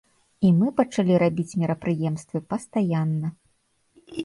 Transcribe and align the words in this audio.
І 0.47 0.49
мы 0.61 0.71
пачалі 0.79 1.13
рабіць 1.25 1.57
мерапрыемствы 1.65 2.43
пастаянна. 2.55 3.27